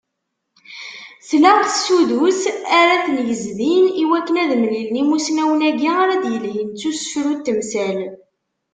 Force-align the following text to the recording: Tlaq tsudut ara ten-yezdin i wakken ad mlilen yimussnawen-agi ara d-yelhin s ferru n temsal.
Tlaq 1.27 1.61
tsudut 1.69 2.41
ara 2.79 2.95
ten-yezdin 3.03 3.85
i 4.01 4.03
wakken 4.09 4.41
ad 4.43 4.51
mlilen 4.61 4.97
yimussnawen-agi 4.99 5.89
ara 6.01 6.15
d-yelhin 6.23 6.69
s 6.99 7.03
ferru 7.11 7.33
n 7.35 7.39
temsal. 7.45 7.99